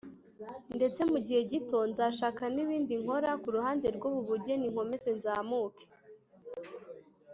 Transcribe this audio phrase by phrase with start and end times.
[0.77, 5.85] ndetse mu gihe gito nzashaka n’ibindi nkora ku ruhande rw’ubu bugeni nkomeze nzamuke